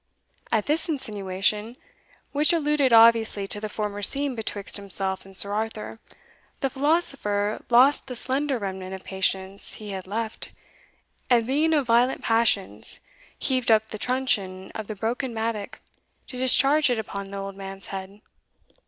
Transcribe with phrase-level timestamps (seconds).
[0.51, 1.75] At this insinuation,
[2.31, 5.99] which alluded obviously to the former scene betwixt himself and Sir Arthur,
[6.61, 10.49] the philosopher lost the slender remnant of patience he had left,
[11.29, 12.99] and being of violent passions,
[13.37, 15.79] heaved up the truncheon of the broken mattock
[16.25, 18.21] to discharge it upon the old man's head.